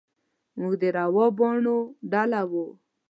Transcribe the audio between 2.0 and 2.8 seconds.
ډله وو.